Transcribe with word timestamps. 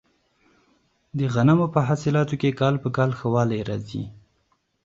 د 1.17 1.19
غنمو 1.33 1.67
په 1.73 1.79
حاصلاتو 1.87 2.35
کې 2.41 2.57
کال 2.59 2.75
په 2.83 2.89
کال 2.97 3.09
ښه 3.17 3.27
والی 3.33 3.59
راځي. 3.69 4.03